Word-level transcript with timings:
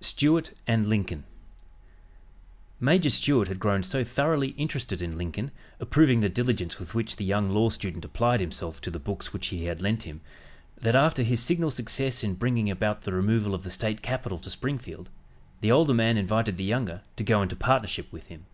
STUART 0.00 0.54
& 0.66 0.66
LINCOLN 0.66 1.24
Major 2.80 3.10
Stuart 3.10 3.48
had 3.48 3.58
grown 3.60 3.82
so 3.82 4.02
thoroughly 4.04 4.52
interested 4.56 5.02
in 5.02 5.18
Lincoln, 5.18 5.50
approving 5.78 6.20
the 6.20 6.30
diligence 6.30 6.78
with 6.78 6.94
which 6.94 7.16
the 7.16 7.26
young 7.26 7.50
law 7.50 7.68
student 7.68 8.02
applied 8.02 8.40
himself 8.40 8.80
to 8.80 8.90
the 8.90 8.98
books 8.98 9.34
which 9.34 9.48
he 9.48 9.66
had 9.66 9.82
lent 9.82 10.04
him, 10.04 10.22
that, 10.80 10.96
after 10.96 11.22
his 11.22 11.40
signal 11.42 11.70
success 11.70 12.24
in 12.24 12.36
bringing 12.36 12.70
about 12.70 13.02
the 13.02 13.12
removal 13.12 13.54
of 13.54 13.64
the 13.64 13.70
State 13.70 14.00
capital 14.00 14.38
to 14.38 14.48
Springfield, 14.48 15.10
the 15.60 15.70
older 15.70 15.92
man 15.92 16.16
invited 16.16 16.56
the 16.56 16.64
younger 16.64 17.02
to 17.16 17.22
go 17.22 17.42
into 17.42 17.54
partnership 17.54 18.10
with 18.10 18.24
him. 18.28 18.46